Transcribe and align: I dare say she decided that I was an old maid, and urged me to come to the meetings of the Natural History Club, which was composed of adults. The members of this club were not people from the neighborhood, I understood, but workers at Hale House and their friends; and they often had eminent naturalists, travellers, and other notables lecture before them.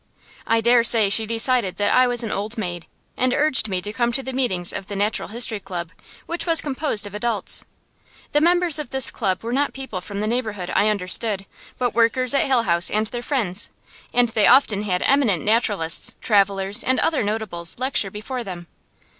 I 0.47 0.61
dare 0.61 0.83
say 0.83 1.11
she 1.11 1.27
decided 1.27 1.75
that 1.75 1.93
I 1.93 2.07
was 2.07 2.23
an 2.23 2.31
old 2.31 2.57
maid, 2.57 2.87
and 3.15 3.35
urged 3.35 3.69
me 3.69 3.83
to 3.83 3.93
come 3.93 4.11
to 4.13 4.23
the 4.23 4.33
meetings 4.33 4.73
of 4.73 4.87
the 4.87 4.95
Natural 4.95 5.29
History 5.29 5.59
Club, 5.59 5.91
which 6.25 6.47
was 6.47 6.59
composed 6.59 7.05
of 7.05 7.13
adults. 7.13 7.63
The 8.31 8.41
members 8.41 8.79
of 8.79 8.89
this 8.89 9.11
club 9.11 9.43
were 9.43 9.53
not 9.53 9.73
people 9.75 10.01
from 10.01 10.19
the 10.19 10.25
neighborhood, 10.25 10.71
I 10.75 10.89
understood, 10.89 11.45
but 11.77 11.93
workers 11.93 12.33
at 12.33 12.47
Hale 12.47 12.63
House 12.63 12.89
and 12.89 13.05
their 13.05 13.21
friends; 13.21 13.69
and 14.11 14.29
they 14.29 14.47
often 14.47 14.81
had 14.81 15.03
eminent 15.03 15.43
naturalists, 15.45 16.15
travellers, 16.19 16.83
and 16.83 16.99
other 16.99 17.21
notables 17.21 17.77
lecture 17.77 18.09
before 18.09 18.43
them. 18.43 18.65